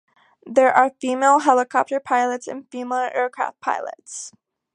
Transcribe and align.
There 0.47 0.73
are 0.73 0.95
female 0.99 1.37
helicopter 1.41 1.99
pilots 1.99 2.47
and 2.47 2.67
female 2.71 3.11
aircraft 3.13 3.61
pilots. 3.61 4.33